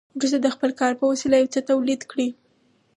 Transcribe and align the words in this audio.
وروسته 0.17 0.37
د 0.41 0.47
خپل 0.55 0.71
کار 0.79 0.93
په 0.99 1.05
وسیله 1.11 1.35
یو 1.37 1.51
څه 1.53 1.59
تولید 1.69 2.01
کړي 2.11 2.29